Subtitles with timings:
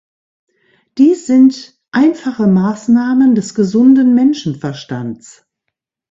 [0.97, 5.45] Dies sind einfache Maßnahmen des gesunden Menschenverstands.